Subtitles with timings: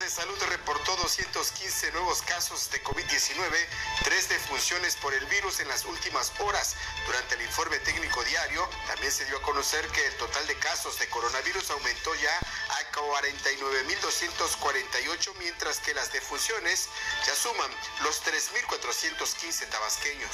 [0.00, 3.36] de Salud reportó 215 nuevos casos de COVID-19,
[4.02, 6.74] tres defunciones por el virus en las últimas horas.
[7.04, 10.98] Durante el informe técnico diario, también se dio a conocer que el total de casos
[10.98, 16.88] de coronavirus aumentó ya a 49.248, mientras que las defunciones
[17.26, 17.70] ya suman
[18.02, 20.30] los 3.415 tabasqueños.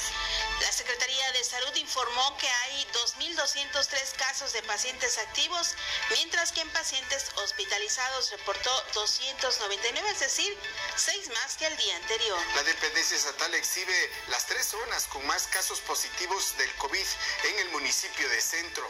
[1.27, 5.75] Secretaría de Salud informó que hay 2.203 casos de pacientes activos,
[6.11, 10.57] mientras que en pacientes hospitalizados reportó 200 99, es decir,
[10.95, 12.39] seis más que el día anterior.
[12.55, 17.07] La dependencia estatal exhibe las tres zonas con más casos positivos del COVID
[17.45, 18.87] en el municipio de Centro.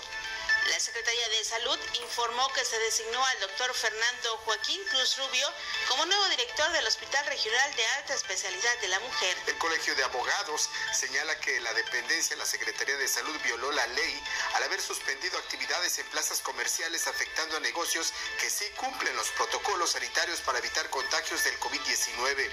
[0.69, 5.47] La Secretaría de Salud informó que se designó al doctor Fernando Joaquín Cruz Rubio
[5.87, 9.37] como nuevo director del Hospital Regional de Alta Especialidad de la Mujer.
[9.47, 13.87] El Colegio de Abogados señala que la dependencia de la Secretaría de Salud violó la
[13.87, 14.23] ley
[14.53, 19.91] al haber suspendido actividades en plazas comerciales afectando a negocios que sí cumplen los protocolos
[19.91, 22.49] sanitarios para evitar contagios del COVID-19.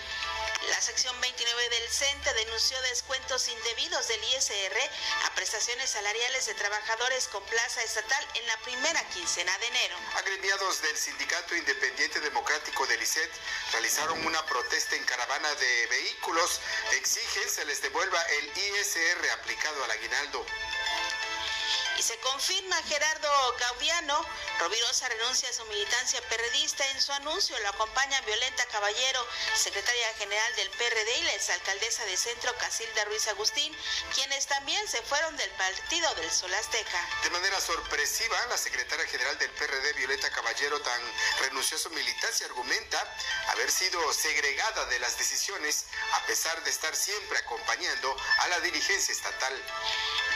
[0.68, 4.90] La sección 29 del CENTE denunció descuentos indebidos del ISR
[5.24, 9.96] a prestaciones salariales de trabajadores con plaza estatal en la primera quincena de enero.
[10.16, 13.30] Agremiados del Sindicato Independiente Democrático del ICET
[13.72, 16.60] realizaron una protesta en caravana de vehículos.
[16.92, 20.46] Exigen se les devuelva el ISR aplicado al aguinaldo.
[22.04, 24.26] Se confirma Gerardo Gaudiano.
[24.58, 26.86] Rovirosa renuncia a su militancia perredista.
[26.88, 32.18] En su anuncio lo acompaña Violeta Caballero, secretaria general del PRD y la exalcaldesa de
[32.18, 33.74] Centro, Casilda Ruiz Agustín,
[34.12, 37.08] quienes también se fueron del partido del Sol Azteca.
[37.22, 41.00] De manera sorpresiva, la secretaria general del PRD, Violeta Caballero, tan
[41.40, 43.16] renunció a su militancia, argumenta
[43.48, 49.12] haber sido segregada de las decisiones a pesar de estar siempre acompañando a la dirigencia
[49.12, 49.54] estatal.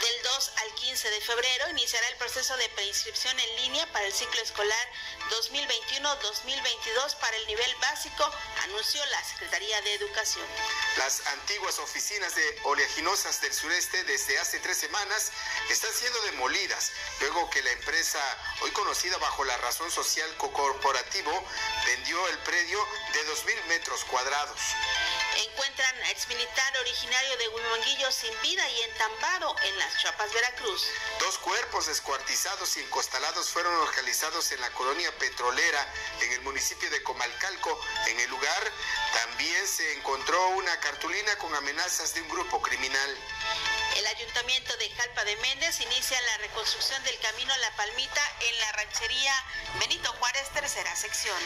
[0.09, 4.13] Del 2 al 15 de febrero iniciará el proceso de preinscripción en línea para el
[4.15, 4.89] ciclo escolar
[5.29, 8.25] 2021-2022 para el nivel básico,
[8.65, 10.47] anunció la Secretaría de Educación.
[10.97, 15.31] Las antiguas oficinas de oleaginosas del sureste desde hace tres semanas
[15.69, 18.19] están siendo demolidas, luego que la empresa,
[18.63, 21.45] hoy conocida bajo la razón social corporativo,
[21.85, 22.79] vendió el predio
[23.13, 24.59] de 2.000 metros cuadrados.
[26.39, 30.87] Exmilitar originario de Huimanguillo sin vida y entambado en las Chapas, Veracruz.
[31.19, 37.03] Dos cuerpos descuartizados y encostalados fueron localizados en la colonia petrolera en el municipio de
[37.03, 37.81] Comalcalco.
[38.07, 38.73] En el lugar
[39.15, 43.19] también se encontró una cartulina con amenazas de un grupo criminal.
[44.09, 49.35] Ayuntamiento de Jalpa de Méndez inicia la reconstrucción del camino La Palmita en la ranchería
[49.81, 51.37] Benito Juárez, tercera sección.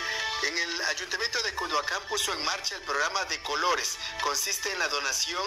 [0.45, 3.97] En el ayuntamiento de Cunduacán puso en marcha el programa de colores.
[4.21, 5.43] Consiste en la donación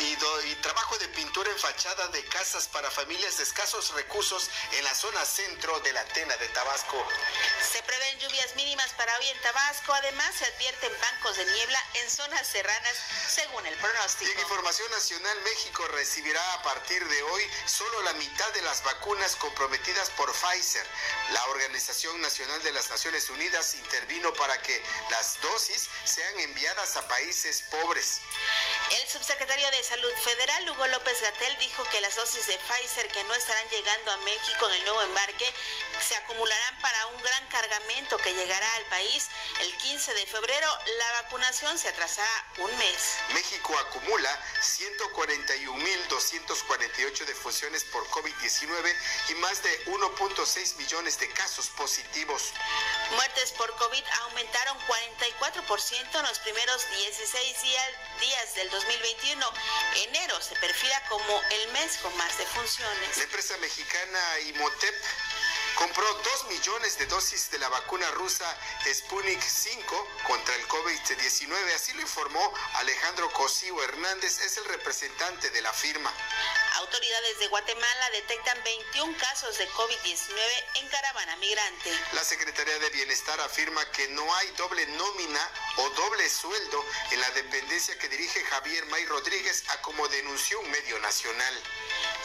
[0.00, 4.48] y, do- y trabajo de pintura en fachada de casas para familias de escasos recursos
[4.72, 7.06] en la zona centro de la Atena de Tabasco.
[7.70, 9.92] Se prevén lluvias mínimas para hoy en Tabasco.
[9.92, 12.94] Además, se advierten bancos de niebla en zonas serranas,
[13.28, 14.40] según el Y en pronóstico.
[14.40, 20.10] información nacional, México recibirá a partir de hoy solo la mitad de las vacunas comprometidas
[20.10, 20.86] por Pfizer.
[21.32, 27.08] La Organización Nacional de las Naciones Unidas intervino para que las dosis sean enviadas a
[27.08, 28.20] países pobres.
[28.90, 33.24] El subsecretario de Salud Federal, Hugo López Gatel, dijo que las dosis de Pfizer que
[33.24, 35.54] no estarán llegando a México en el nuevo embarque
[36.00, 39.28] se acumularán para un gran cargamento que llegará al país
[39.60, 40.68] el 15 de febrero.
[40.98, 43.16] La vacunación se atrasará un mes.
[43.32, 48.94] México acumula 141.248 defunciones por COVID-19
[49.30, 52.52] y más de 1.6 millones de casos positivos.
[53.12, 57.90] Muertes por COVID aumentaron 44% en los primeros 16 días,
[58.20, 59.52] días del 2021.
[60.08, 63.16] Enero se perfila como el mes con más defunciones.
[63.16, 64.94] La empresa mexicana Imotep
[65.76, 68.44] compró 2 millones de dosis de la vacuna rusa
[68.92, 71.74] Sputnik 5 contra el COVID-19.
[71.74, 76.12] Así lo informó Alejandro Cosío Hernández, es el representante de la firma.
[76.76, 81.90] Autoridades de Guatemala detectan 21 casos de COVID-19 en caravana migrante.
[82.12, 87.30] La Secretaría de Bienestar afirma que no hay doble nómina o doble sueldo en la
[87.30, 91.62] dependencia que dirige Javier May Rodríguez, a como denunció un medio nacional.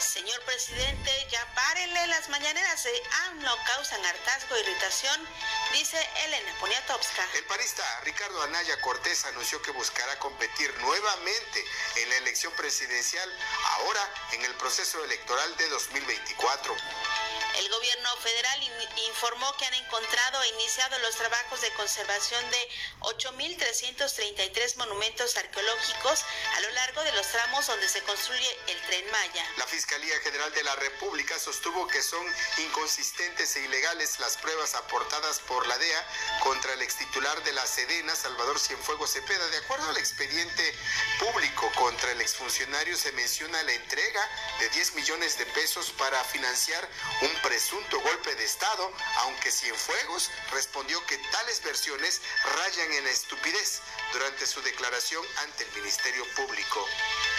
[0.02, 5.28] Señor presidente, ya párenle las mañaneras de AMLO causan hartazgo e irritación,
[5.72, 7.24] dice Elena Poniatowska.
[7.34, 11.64] El parista Ricardo Anaya Cortés anunció que buscará competir nuevamente
[11.96, 13.30] en la elección presidencial,
[13.78, 16.76] ahora en el proceso electoral de 2024.
[17.72, 18.60] Gobierno federal
[19.08, 22.68] informó que han encontrado e iniciado los trabajos de conservación de
[23.00, 26.22] 8.333 monumentos arqueológicos
[26.54, 29.46] a lo largo de los tramos donde se construye el tren Maya.
[29.56, 32.24] La Fiscalía General de la República sostuvo que son
[32.58, 36.06] inconsistentes e ilegales las pruebas aportadas por la DEA
[36.40, 39.46] contra el extitular de la Sedena, Salvador Cienfuegos Cepeda.
[39.48, 40.74] De acuerdo al expediente
[41.18, 44.28] público contra el exfuncionario, se menciona la entrega
[44.58, 46.86] de 10 millones de pesos para financiar
[47.22, 52.20] un presunto golpe de Estado, aunque Cienfuegos respondió que tales versiones
[52.56, 53.80] rayan en la estupidez
[54.12, 56.84] durante su declaración ante el Ministerio Público.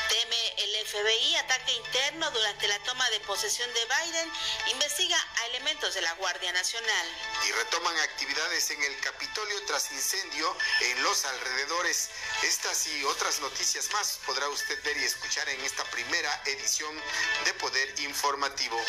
[0.07, 4.31] Teme el FBI ataque interno durante la toma de posesión de Biden,
[4.71, 7.07] investiga a elementos de la Guardia Nacional.
[7.45, 12.09] Y retoman actividades en el Capitolio tras incendio en los alrededores.
[12.43, 16.95] Estas y otras noticias más podrá usted ver y escuchar en esta primera edición
[17.43, 18.79] de Poder Informativo.